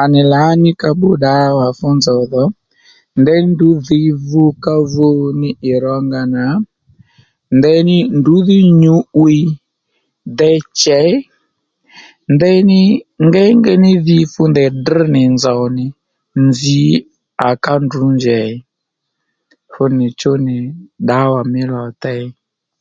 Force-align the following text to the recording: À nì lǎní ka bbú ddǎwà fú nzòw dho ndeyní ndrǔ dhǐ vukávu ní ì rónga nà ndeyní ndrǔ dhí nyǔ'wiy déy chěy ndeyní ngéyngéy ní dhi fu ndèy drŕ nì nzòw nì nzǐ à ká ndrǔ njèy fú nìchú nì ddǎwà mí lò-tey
À 0.00 0.02
nì 0.12 0.20
lǎní 0.32 0.70
ka 0.80 0.88
bbú 0.94 1.08
ddǎwà 1.16 1.66
fú 1.78 1.86
nzòw 1.96 2.22
dho 2.32 2.44
ndeyní 3.20 3.48
ndrǔ 3.52 3.70
dhǐ 3.86 4.00
vukávu 4.28 5.06
ní 5.40 5.50
ì 5.70 5.72
rónga 5.84 6.22
nà 6.34 6.44
ndeyní 7.56 7.96
ndrǔ 8.18 8.36
dhí 8.48 8.58
nyǔ'wiy 8.82 9.42
déy 10.38 10.58
chěy 10.80 11.12
ndeyní 12.34 12.80
ngéyngéy 13.26 13.78
ní 13.84 13.92
dhi 14.06 14.18
fu 14.32 14.42
ndèy 14.50 14.70
drŕ 14.84 15.04
nì 15.14 15.22
nzòw 15.34 15.62
nì 15.76 15.86
nzǐ 16.48 16.82
à 17.46 17.48
ká 17.64 17.72
ndrǔ 17.84 18.04
njèy 18.16 18.50
fú 19.72 19.82
nìchú 19.98 20.32
nì 20.46 20.56
ddǎwà 21.02 21.40
mí 21.52 21.60
lò-tey 21.72 22.22